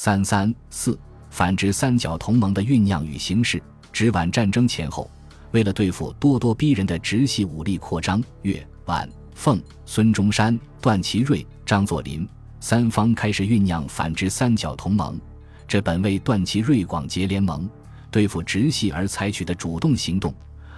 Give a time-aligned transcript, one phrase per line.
[0.00, 0.96] 三三四
[1.28, 3.60] 反直三角同盟的酝酿与形式。
[3.92, 5.10] 直皖战争前后，
[5.50, 12.24] 为了对付咄咄逼人的直系武力扩张，粤、皖、奉、孙中山、段祺瑞、张作霖
[12.60, 15.20] 三方开始酝酿反直三角同盟。
[15.66, 17.68] 这本为段祺瑞广结联盟
[18.08, 20.32] 对付直系而采取的主动行动，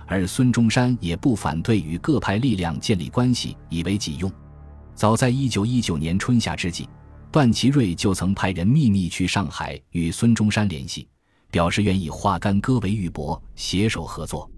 [0.07, 4.33] 而孙中山也不反对与各派力量建立关系，以为己用。
[4.95, 6.89] 早在一九一九年春夏之际。
[7.33, 11.07] 段祺瑞就曾派人秘密去上海与孙中山联系，
[11.53, 14.51] 表示愿意化干戈为玉帛，携手合作。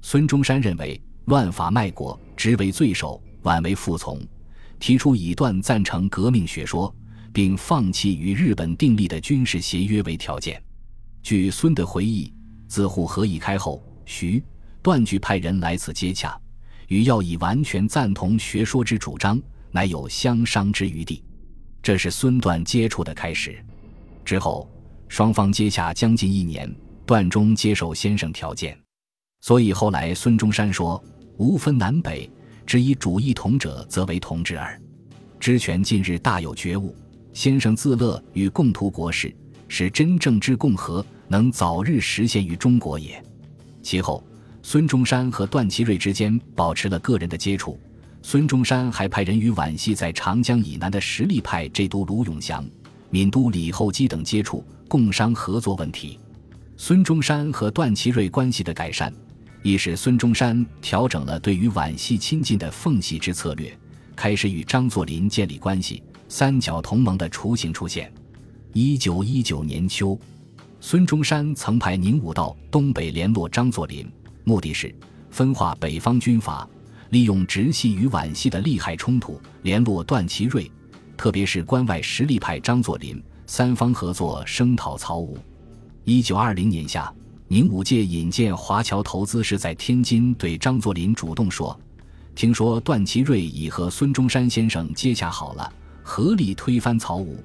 [0.00, 4.18] 孙中山认为乱法卖国，直为罪首，晚为服从，
[4.78, 6.94] 提出以段赞成革命学说，
[7.30, 10.62] 并放弃与日本订立的军事协约为条件。
[11.22, 12.32] 据孙的回忆，
[12.68, 14.42] 自沪合议开后，徐
[14.82, 16.38] 段据派人来此接洽，
[16.88, 19.38] 与要以完全赞同学说之主张，
[19.70, 21.23] 乃有相商之余地。
[21.84, 23.62] 这是孙段接触的开始，
[24.24, 24.66] 之后
[25.06, 26.74] 双方接洽将近一年，
[27.04, 28.74] 段中接受先生条件，
[29.42, 31.04] 所以后来孙中山说
[31.36, 32.30] ：“无分南北，
[32.64, 34.80] 只以主义同者，则为同之耳。”
[35.38, 36.96] 知权近日大有觉悟，
[37.34, 39.30] 先生自乐与共图国事，
[39.68, 43.22] 使真正之共和能早日实现于中国也。
[43.82, 44.24] 其后，
[44.62, 47.78] 孙中山和段祺瑞之间保持了个人的接触。
[48.26, 52.64] 孙中山还派人与皖系在长江以南的实力派浙都卢永祥、
[53.10, 56.18] 闽都李厚基等接触，共商合作问题。
[56.74, 59.12] 孙中山和段祺瑞关系的改善，
[59.62, 63.78] 亦使孙中山调整了对于皖系亲近的奉系之策略，
[64.16, 66.02] 开始与张作霖建立关系。
[66.26, 68.10] 三角同盟的雏形出现。
[68.72, 70.18] 一九一九年秋，
[70.80, 74.10] 孙中山曾派宁武到东北联络张作霖，
[74.44, 74.92] 目的是
[75.30, 76.66] 分化北方军阀。
[77.14, 80.68] 利用直系与皖系的利害冲突，联络段祺瑞，
[81.16, 85.38] 特别是关外实力派张作霖，三方合作声讨曹吴。
[86.02, 87.14] 一九二零年夏，
[87.46, 91.78] 宁武界引荐华侨投资是，在天津对张作霖主动说
[92.34, 97.38] ：“听说段祺瑞已和孙中山先生接洽好了，合力推翻曹吴。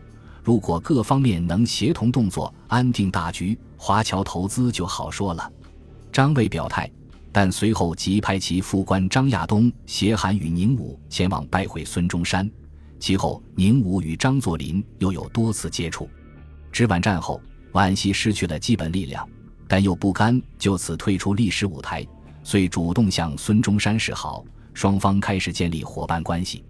[0.44, 5.48] 如果各方面能协同动作，安定大局，华侨投资就好说了。”
[6.12, 6.90] 张卫表态。
[7.32, 12.50] 但随后即派其副官张亚东携函与宁武前往拜会孙中山。
[13.00, 16.10] 其后，宁武与张作霖又有多次接触。
[16.72, 17.42] 直皖战后，
[17.72, 19.28] 皖系失去了基本力量，
[19.68, 22.06] 但又不甘就此退出历史舞台，
[22.44, 26.64] 遂主动向孙中山示好，双方开始建立伙伴关系。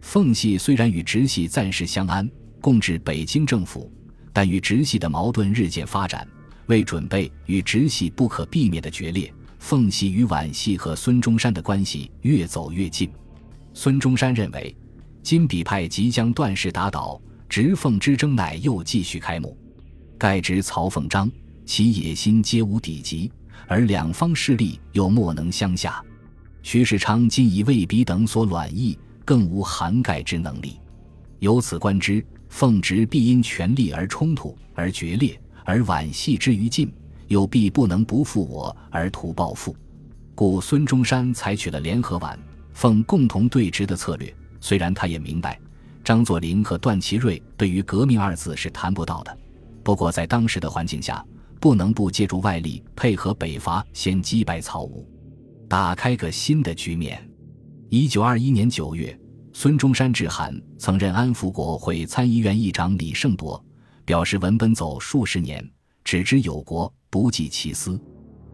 [0.00, 2.28] 奉系虽然与直系暂时相安，
[2.60, 3.92] 共治北京政府，
[4.32, 6.26] 但与直系的矛盾日渐发展，
[6.66, 9.32] 为准备与直系不可避免的决裂。
[9.58, 13.10] 奉系与皖系和孙中山的关系越走越近。
[13.74, 14.74] 孙中山认为，
[15.22, 19.56] 金笔派即将断势打倒，直奉之争乃又继续开幕。
[20.16, 21.30] 盖执曹凤章
[21.64, 23.30] 其野心皆无底级，
[23.66, 26.02] 而两方势力又莫能相下。
[26.62, 30.78] 徐世昌今已为彼等所卵意，更无涵盖之能力。
[31.38, 36.92] 由此观之，奉直必因权力而冲突而决裂，而皖系之于尽。
[37.28, 39.74] 又必不能不负我而图报复，
[40.34, 42.38] 故孙中山采取了联合皖
[42.72, 44.34] 奉共同对峙的策略。
[44.60, 45.58] 虽然他也明白
[46.02, 49.38] 张作霖和段祺瑞对于革命二字是谈不到的，
[49.84, 51.24] 不过在当时的环境下，
[51.60, 55.06] 不能不借助外力配合北伐，先击败曹吴，
[55.68, 57.22] 打开个新的局面。
[57.88, 59.18] 一九二一年九月，
[59.52, 63.62] 孙中山致函曾任安福国会参议院议长李胜铎，
[64.04, 65.64] 表示文本走数十年，
[66.08, 66.90] 只知有国。
[67.10, 68.00] 不计其私，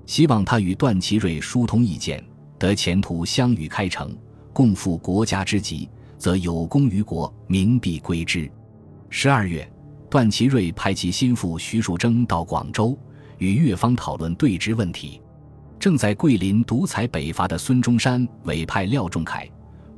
[0.06, 2.20] 希望他与段祺瑞疏通意见，
[2.58, 4.12] 得前途相与开诚，
[4.52, 5.88] 共赴国家之急，
[6.18, 8.50] 则有功于国，名必归之。
[9.08, 9.72] 十二月，
[10.10, 12.98] 段祺瑞派其心腹徐树铮到广州，
[13.38, 15.20] 与越方讨论对峙问题。
[15.78, 19.48] 正在桂林独裁北伐的孙中山委派廖仲恺、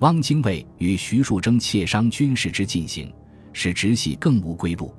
[0.00, 3.10] 汪精卫与徐树铮协商军事之进行，
[3.54, 4.94] 使直系更无归路。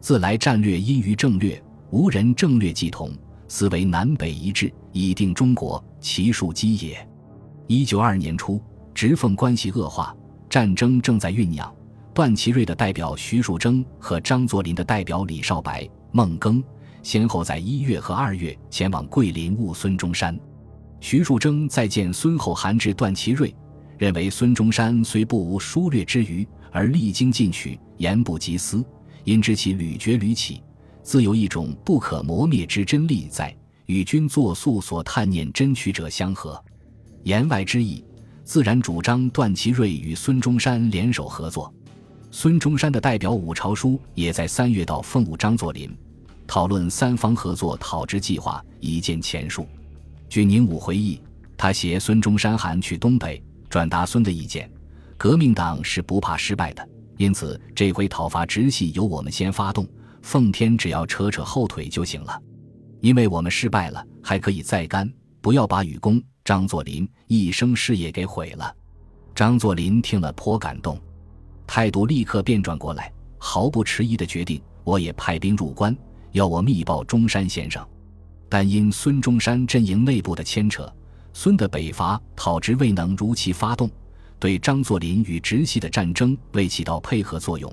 [0.00, 1.62] 自来战略因于政略。
[1.92, 3.10] 无人政略既同，
[3.48, 7.06] 思为南北一致，以定中国，其数基也。
[7.66, 8.58] 一九二年初，
[8.94, 10.16] 直奉关系恶化，
[10.48, 11.70] 战争正在酝酿。
[12.14, 16.64] 段祺瑞的代表徐树铮和张作霖的代表李少白、孟庚，
[17.02, 20.34] 先后在一月和二月前往桂林晤孙中山。
[20.98, 23.54] 徐树铮在见孙后函致段祺瑞，
[23.98, 28.82] 认为孙中山虽不无疏略之余，而励精进取，言不及私，
[29.24, 30.62] 因知其屡决屡起。
[31.02, 33.54] 自有一种不可磨灭之真力在，
[33.86, 36.62] 与君作素所探念真取者相合。
[37.24, 38.04] 言外之意，
[38.44, 41.72] 自然主张段祺瑞与孙中山联手合作。
[42.30, 45.94] 孙中山的代表武朝书也在三月到奉武张作霖，
[46.46, 49.66] 讨论三方合作讨之计划，一见前述。
[50.28, 51.20] 据宁武回忆，
[51.58, 54.70] 他携孙中山函去东北，转达孙的意见：
[55.18, 56.88] 革命党是不怕失败的，
[57.18, 59.86] 因此这回讨伐直系由我们先发动，
[60.22, 62.40] 奉天只要扯扯后腿就行了。
[63.00, 68.74] 因为我们失败了，还可以再干，不要把禹公、张作霖一生事业给毁了。
[69.34, 71.00] 张作霖听了颇感动，
[71.66, 75.96] 态度立刻变转过来，毫不迟疑的决定：我也派兵入关。
[76.30, 77.86] 要我密报中山先生，
[78.48, 80.90] 但因孙中山阵营内部的牵扯，
[81.32, 83.90] 孙的北伐讨之未能如期发动，
[84.38, 87.70] 对张作霖与直系的战争未起到配合作用。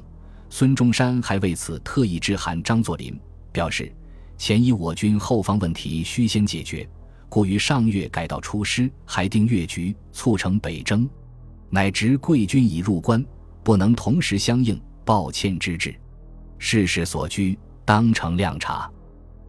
[0.50, 3.18] 孙中山还为此特意致函张作霖，
[3.52, 3.92] 表示
[4.38, 6.88] 前以我军后方问题须先解决，
[7.30, 11.10] 故于上月改道出师，还定越局，促成北征。
[11.70, 13.24] 乃知贵军已入关，
[13.64, 15.94] 不能同时相应，抱歉之至。
[16.58, 17.58] 事事所居。
[17.86, 18.88] 当成亮察。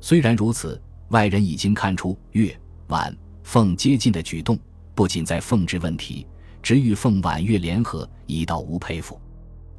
[0.01, 0.81] 虽然如此，
[1.11, 4.59] 外人已经看出粤皖奉接近的举动，
[4.95, 6.27] 不仅在奉之问题，
[6.63, 9.21] 直与奉皖粤联合，已到无佩服。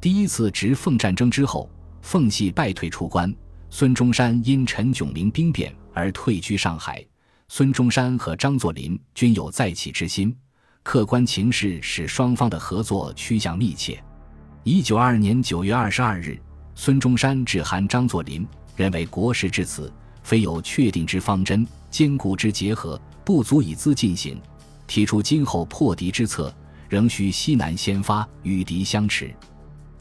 [0.02, 1.70] 第一次直奉战争之后，
[2.00, 3.32] 奉系败退出关，
[3.70, 7.06] 孙中山因陈炯明兵变而退居上海。
[7.46, 10.36] 孙中山和张作霖均有再起之心，
[10.82, 14.02] 客观情势使双方的合作趋向密切。
[14.64, 16.36] 一九二二年九月二十二日。
[16.74, 18.44] 孙中山致函张作霖，
[18.74, 19.92] 认为国事至此，
[20.24, 24.36] 非有确定之方针、坚固之结合，不足以资进行。
[24.88, 26.52] 提出今后破敌之策，
[26.88, 29.32] 仍需西南先发，与敌相持。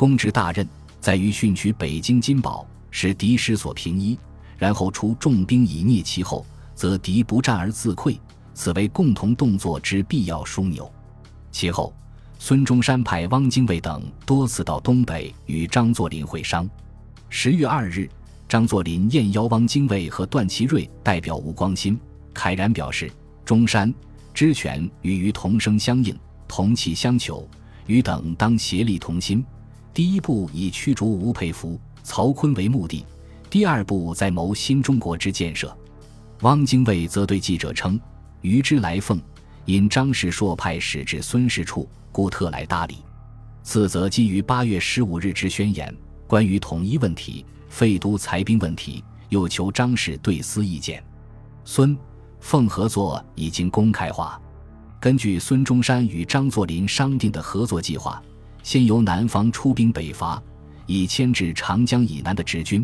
[0.01, 0.67] 公之大任，
[0.99, 4.17] 在于训取北京金宝，使敌失所平一，
[4.57, 6.43] 然后出重兵以逆其后，
[6.73, 8.17] 则敌不战而自溃，
[8.51, 10.91] 此为共同动作之必要枢纽。
[11.51, 11.93] 其后。
[12.39, 16.67] 孙中山派汪精卫等多次到东北与张作霖会商。
[17.29, 18.09] 十月二日，
[18.49, 21.95] 张作霖宴邀汪精卫和段祺瑞代表吴光新，
[22.33, 23.11] 慨然表示
[23.45, 23.93] ：“中山
[24.33, 26.17] 知权与于同声相应，
[26.47, 27.47] 同气相求，
[27.85, 29.45] 与等当协力同心。
[29.93, 33.05] 第一步以驱逐吴佩孚、曹锟为目的，
[33.49, 35.75] 第二步在谋新中国之建设。”
[36.41, 37.99] 汪精卫则对记者称
[38.41, 39.21] ：“于之来奉，
[39.65, 42.97] 因张氏硕派使至孙氏处。”故特来搭理。
[43.63, 45.95] 次则基于八月十五日之宣言，
[46.27, 51.01] 关于统一问题、废都裁兵问题，又求张氏对私意见。
[51.63, 51.97] 孙
[52.41, 54.41] 奉合作已经公开化。
[54.99, 58.21] 根据孙中山与张作霖商定的合作计划，
[58.63, 60.41] 先由南方出兵北伐，
[60.85, 62.83] 以牵制长江以南的直军；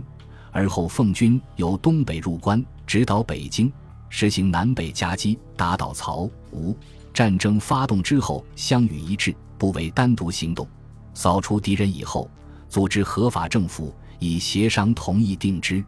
[0.51, 3.71] 而后奉军由东北入关，直捣北京，
[4.09, 6.75] 实行南北夹击，打倒曹吴。
[7.13, 10.67] 战争发动之后，相与一致，不为单独行动。
[11.13, 12.29] 扫除敌人以后，
[12.69, 15.83] 组织合法政府，以协商同意定之。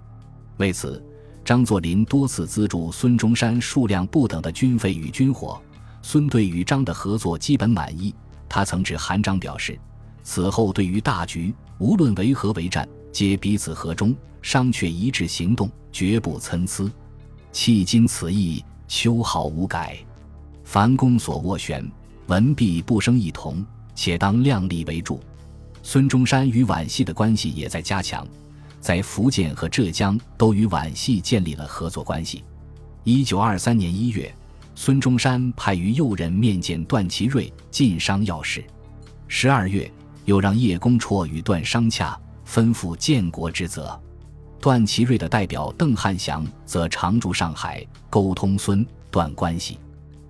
[0.58, 1.04] 为此，
[1.46, 5.62] 张作霖多次资助孙中山数量不等的军费与军火。
[6.02, 8.14] 孙对与张的合作基本满意。
[8.50, 9.80] 他曾致韩章表示
[10.24, 16.92] ：“此后对于大局，无论为何为战，皆彼此和衷，商榷一致行动，绝不参差。
[17.54, 19.98] 迄今此意，秋毫无改。”
[20.66, 21.90] 凡公所斡旋，
[22.28, 23.66] 文必不生异同，
[23.96, 25.20] 且当量力为主。
[25.82, 28.28] 孙中山与皖系的关系也在加强，
[28.80, 32.44] 在福建和浙江都与皖系建立了合作关系。
[33.04, 34.32] 一九二三年一月，
[34.82, 38.64] 孙中山派于右任面见段祺瑞，进商要事。
[39.28, 39.92] 十二月，
[40.24, 42.18] 又让叶公绰与段商洽，
[42.48, 44.02] 吩咐建国之责。
[44.62, 49.78] 段祺瑞的代表邓汉祥则常驻上海，沟通孙段关系。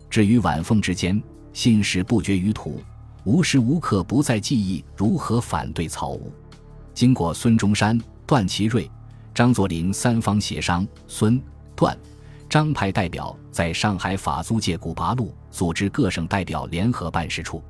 [0.09, 1.21] 至于晚凤之间，
[1.53, 2.81] 信使不绝于途，
[3.25, 6.33] 无时无刻不在记忆如何反对曹吴。
[6.95, 8.89] 经过孙中山、段祺瑞、
[9.31, 11.39] 张作霖三方协商，孙、
[11.75, 11.95] 段、
[12.49, 17.63] 张派代表在上海法租界古八路组织各省代表联合办事处。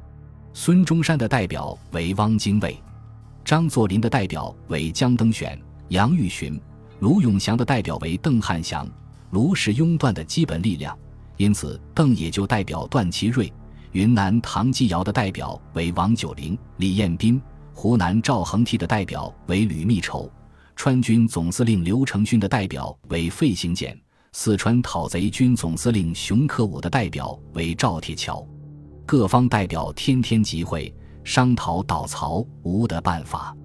[0.54, 2.82] 孙中山的代表为汪精卫，
[3.44, 5.60] 张作霖的代表为江登选、
[5.90, 6.60] 杨玉询，
[7.02, 8.90] 卢永祥的代表为邓汉祥。
[9.32, 10.98] 卢是拥段的基本力量。
[11.36, 13.52] 因此，邓也就代表段祺瑞；
[13.92, 17.40] 云南唐继尧的代表为王九龄、李彦斌；
[17.74, 20.30] 湖南赵恒惕的代表为吕密筹；
[20.76, 23.94] 川军总司令刘成勋的代表为费行俭；
[24.32, 28.46] 四川讨贼军总司令熊克武的代表为赵铁桥。
[29.06, 30.94] 各方代表天天集会
[31.24, 33.56] 商讨倒曹吴的办法，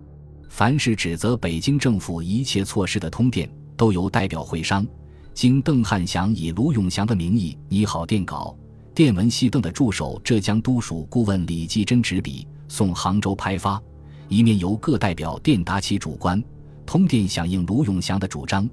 [0.49, 4.87] 凡是指责北京政府一切措施的通电，都由代表会商。
[5.35, 8.56] 经邓汉祥以卢永祥的名义拟好电稿，
[8.94, 13.80] 电文系邓的助手浙江督署顾问李继珍执笔，送杭州拍发，
[14.28, 16.42] 一面由各代表电达其主观，
[16.87, 18.66] 通电响应卢永祥的主张，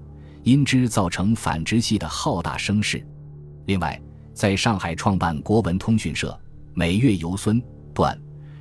[0.44, 3.06] 因之造成反直系的浩大声势。
[3.66, 4.00] 另外，
[4.34, 6.38] 在上海创办国文通讯社，
[6.74, 7.62] 每月由孙、
[7.94, 8.20] 段、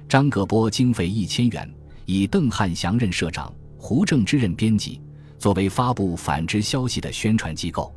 [0.08, 1.72] 张各拨经费一千元，
[2.04, 5.00] 以邓汉祥任社长，胡正之任编辑，
[5.38, 7.94] 作为发布反直消息的宣传机构。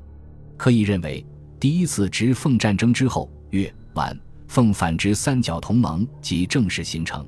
[0.55, 1.25] 可以认为，
[1.59, 7.25] 第一次直奉战争之后，粤、皖、奉反直三角同盟即正式形成。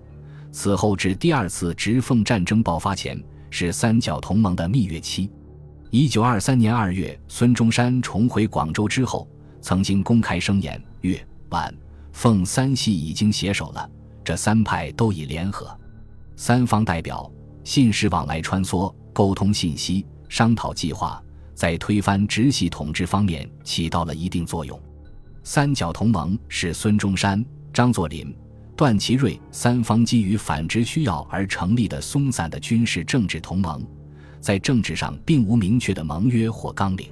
[0.51, 5.29] 此后至第二次直奉战争爆发前，是三角同盟的蜜月期。
[5.97, 9.25] 一九二三年二月，孙中山重回广州之后，
[9.61, 11.73] 曾经公开声言：粤、皖、
[12.11, 13.89] 奉三系已经携手了，
[14.21, 15.73] 这三派都已联合。
[16.35, 17.31] 三方代表
[17.63, 21.23] 信使往来穿梭，沟通信息，商讨计划，
[21.53, 24.77] 在推翻直系统治方面起到了一定作用。
[25.45, 28.35] 三角同盟是孙中山、张作霖。
[28.75, 33.81] 段祺瑞三方基于反直需要而成立的松散的军事政治同盟，
[34.45, 37.07] 在政治上并无明确的盟约或纲领，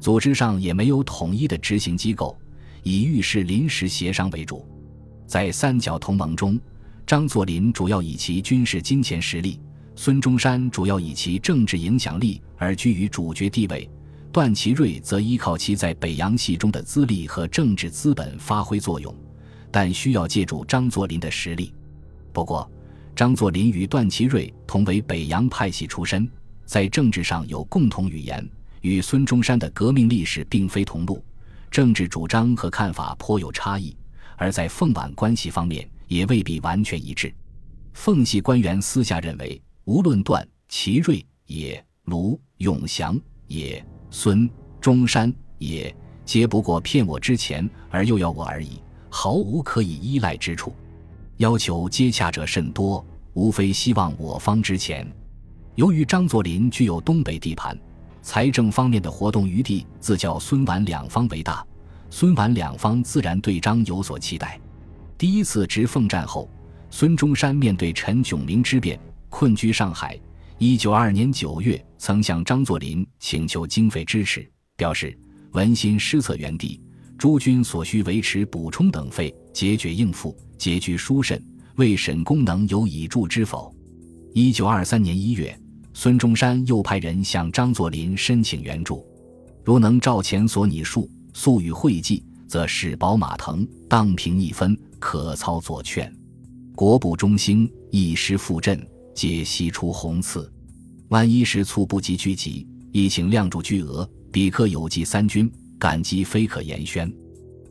[0.00, 2.36] 组织上也没有统一的执行机构，
[2.82, 4.66] 以遇事临时协商为主。
[5.28, 6.58] 在三角同盟中，
[7.06, 9.60] 张作霖主要以其军事金钱实力，
[9.94, 13.88] 孙中山主要以其政治影响力而居于主角地位，
[14.32, 19.14] 段祺瑞则依靠其在北洋系中的资历和政治资本发挥作用。
[19.70, 21.72] 但需要借助张作霖的实力。
[22.32, 22.68] 不过，
[23.14, 26.28] 张作霖与段祺瑞同为北洋派系出身，
[26.66, 28.46] 在政治上有共同语言，
[28.82, 31.24] 与孙中山的革命历史并非同路，
[31.70, 33.96] 政治主张和看法颇有差异。
[34.36, 37.32] 而在奉皖关系方面，也未必完全一致。
[37.94, 45.94] 奉系官员私下认为，无论段祺瑞也、卢永祥也、孙中山也，
[46.24, 48.82] 皆不过骗我之前，而又要我而已。
[49.08, 50.74] 毫无可以依赖之处，
[51.38, 55.10] 要求接洽者甚多，无非希望我方之前。
[55.76, 57.78] 由于张作霖具有东北地盘，
[58.22, 61.64] 财政方面的活动余地自较孙皖两方为大，
[62.08, 64.58] 孙皖两方自然对张有所期待。
[65.18, 66.50] 第一次直奉战后，
[66.88, 70.18] 孙中山面对陈炯明之变，困居上海。
[70.56, 75.16] 一九二二年九月，曾向张作霖请求经费支持，表示
[75.52, 76.80] 文心失策原地。
[77.18, 81.42] 诸军所需维持补充等费，节决应付，拮据殊甚。
[81.74, 83.70] 未审功能有以助之否？
[84.32, 85.58] 一九二三年一月，
[85.98, 89.02] 孙中山又派人向张作霖申请援助，
[89.64, 96.14] 如能照前所拟述，速予会稽，则使宝马腾荡平一分，可操作劝。
[96.74, 98.78] 国部中兴，一时复振，
[99.14, 100.52] 皆悉出红赐。
[101.08, 105.50] 万一时猝不及聚集，亦请亮助巨额，彼可有计三军。
[105.78, 107.10] 感激非可言宣。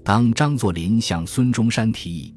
[0.03, 2.33] 当张作霖向孙中山提议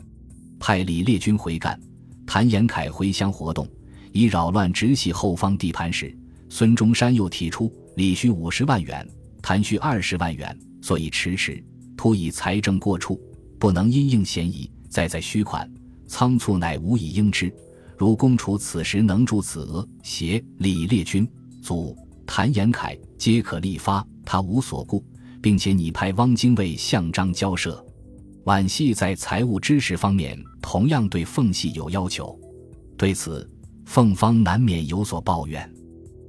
[0.59, 1.81] 派李烈军回赣、
[2.27, 3.67] 谭延闿回乡活动，
[4.13, 6.17] 以扰乱直系后方地盘时，
[6.49, 9.07] 孙中山又提出李需五十万元，
[9.43, 11.63] 谭需二十万元，所以迟迟，
[11.97, 13.21] 突以财政过处，
[13.59, 15.71] 不能因应嫌疑，再在虚款，
[16.07, 17.53] 仓促乃无以应之。
[17.97, 21.29] 如公处此时能助此额，携李烈军、
[21.63, 21.97] 祖
[22.27, 25.05] 谭延闿皆可立发，他无所顾。
[25.41, 27.81] 并且拟派汪精卫向张交涉，
[28.43, 32.37] 皖系在财务支持方面同样对奉系有要求，
[32.97, 33.49] 对此
[33.89, 35.67] 奉方难免有所抱怨，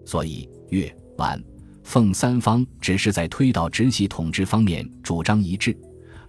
[0.05, 1.37] 所以粤皖
[1.83, 5.77] 奉三方只是在推倒直系统治方面主张一致，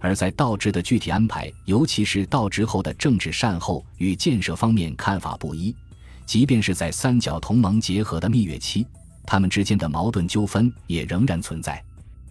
[0.01, 5.73] 而在道治的具体安排，尤其是道治后的政治善后与建设方面看法不一。
[6.25, 8.85] 即便是在三角同盟结合的蜜月期，
[9.25, 11.81] 他们之间的矛盾纠纷也仍然存在。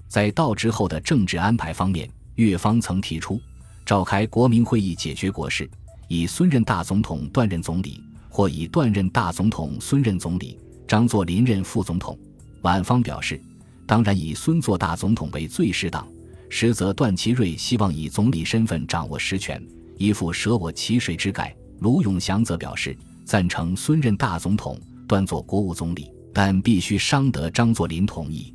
[0.09, 3.40] 在倒职后的政治安排方面，越方曾提出
[3.87, 5.69] 召开国民会议解决国事，
[6.07, 7.99] 以孙任大总统，段任总理，
[8.31, 10.57] 或以段任大总统，孙任总理，
[10.89, 12.19] 张作霖任副总统。
[12.63, 13.39] 皖方表示，
[13.87, 16.07] 当然以孙做大总统为最适当。
[16.49, 19.63] 实则段祺瑞希望以总理身份掌握实权，
[19.99, 21.55] 一副舍我其谁之概。
[21.81, 28.55] 卢永祥则表示赞成孙任大总统，段做国务总理，但必须商得张作霖同意。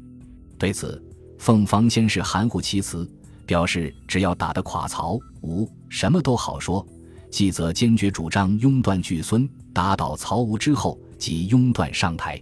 [0.57, 0.99] 对此。
[1.37, 3.07] 凤方先是含糊其辞，
[3.45, 6.83] 表示只要打得垮曹吴，什么都好说；
[7.35, 12.41] 继则坚决主张拥断拒孙，打倒曹吴之后即拥断上台。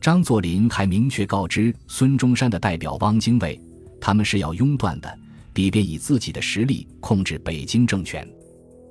[0.00, 3.56] 张作霖还明确告知孙中山的代表汪精卫，
[4.00, 5.18] 他们是要拥断的，
[5.54, 8.28] 以便以自己的实力控制北京政权。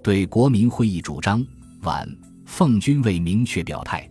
[0.02, 1.46] 对国民会议主张，
[1.82, 2.08] 皖
[2.46, 4.10] 奉军未明确表态。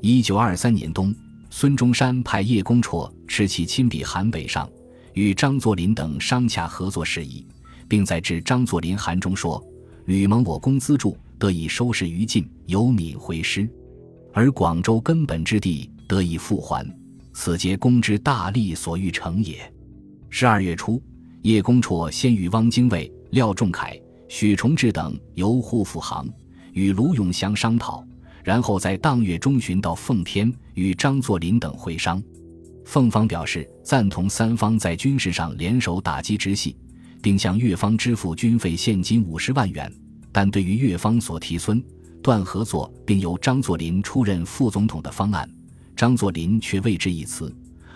[0.00, 1.12] 一九二三年冬。
[1.52, 4.70] 孙中山派叶公绰持其亲笔函北上，
[5.14, 7.44] 与张作霖等商洽合作事宜，
[7.88, 9.60] 并在致张作霖函中说
[10.06, 13.68] ：“吕蒙我公资助，得以收拾于尽，有闽回师，
[14.32, 16.84] 而广州根本之地得以复还，
[17.32, 19.58] 此皆公之大力所欲成也。
[20.28, 21.02] 十二月初，
[21.42, 26.28] 叶公绰先与汪精卫、廖仲恺、许崇智等由沪赴杭，
[26.72, 28.04] 与卢永祥商讨，
[28.44, 32.22] 然后在当月中旬到奉天，与张作霖等会商。
[32.84, 36.76] 奉方表示赞同三方在军事上联手打击直系，
[37.22, 39.92] 并向越方支付军费现金五十万元。
[40.32, 41.82] 但对于越方所提孙
[42.22, 45.48] 段合作，并由张作霖出任副总统的方案，
[45.96, 47.54] 张作霖却未置一词。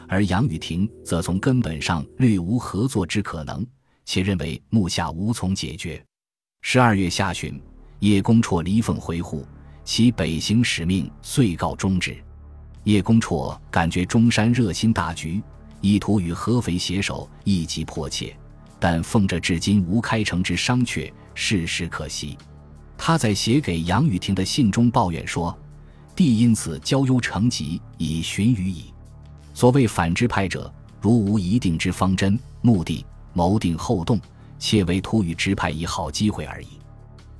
[0.08, 3.66] 而杨宇霆则从根本上略无合作之可能，
[4.04, 6.04] 且认为目下无从解决。
[6.60, 7.60] 十二月下旬，
[8.00, 9.46] 叶公绰离奉回沪，
[9.84, 12.16] 其北行使命遂告终止。
[12.84, 15.42] 叶公绰感觉中山热心大局，
[15.80, 18.36] 意图与合肥携手，一击迫切。
[18.78, 22.36] 但奉着至今无开城之商榷，事实可惜。
[22.96, 25.56] 他在写给杨雨婷的信中抱怨说
[26.14, 28.92] ：“帝因此交忧成疾，以寻于矣。
[29.52, 34.20] 所谓反之派者，如无一定之方针、目的，谋定后动，
[34.58, 36.68] 切为突与直派一好机会而已。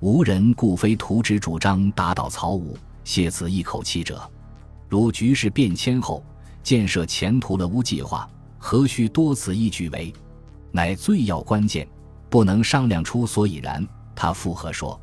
[0.01, 4.29] 无人故非图之主张打倒曹武，泄此一口气者。
[4.89, 6.23] 如局势变迁后，
[6.63, 10.13] 建设前途了无计划，何须多此一举为？”
[10.77, 11.87] 乃最要关键，
[12.29, 13.87] 不能商量出所以然。
[14.13, 15.01] 他附和说：“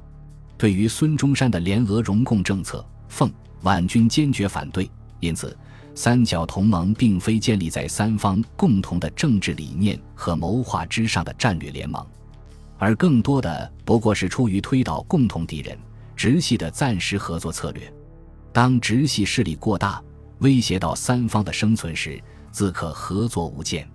[0.59, 4.91] 对于孙中山的联俄容共政策，奉皖军坚决反对。
[5.21, 5.57] 因此，
[5.95, 12.05] 三角同盟并非建立在三方共同的政治理念和谋划之上的战略联盟，
[12.77, 15.77] 而更多的不过是出于推倒共同敌人
[16.17, 17.81] 直系的暂时合作策略。
[18.51, 20.03] 当直系势力过大，
[20.39, 23.87] 威胁到三方的生存时，自可合作无间。”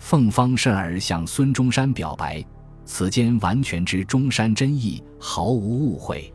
[0.00, 2.44] 凤方甚而向孙中山表白，
[2.84, 6.32] 此间完全知中山真意，毫无误会。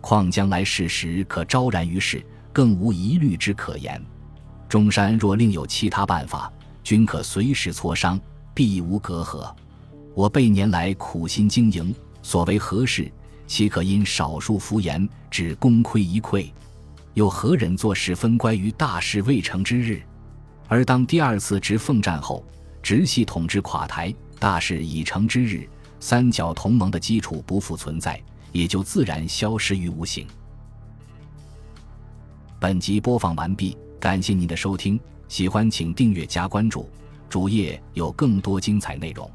[0.00, 4.00] 况将来事实可昭然于世，更无疑虑之可言。
[4.68, 6.50] 中山若另有其他办法，
[6.82, 8.18] 均可随时磋商，
[8.54, 9.52] 必无隔阂。
[10.14, 13.12] 我备年来苦心经营，所为何事，
[13.46, 16.48] 岂可因少数浮言，只功亏一篑？
[17.14, 20.00] 有何人做事分乖于大事未成之日？
[20.68, 22.42] 而当第二次直奉战后。
[22.82, 25.68] 直系统治垮台，大势已成之日，
[26.00, 28.20] 三角同盟的基础不复存在，
[28.52, 30.26] 也就自然消失于无形。
[32.58, 36.88] 本集播放完毕，感谢您的收听，喜欢请订阅加关注，
[37.28, 39.30] 主页有更多精彩内容。